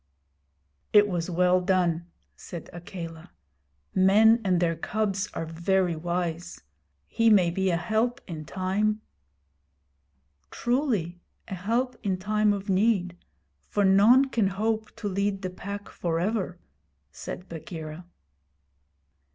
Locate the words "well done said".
1.29-2.71